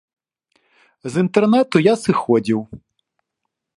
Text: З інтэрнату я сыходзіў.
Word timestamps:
З 1.15 1.23
інтэрнату 1.25 1.75
я 1.83 1.93
сыходзіў. 2.05 2.59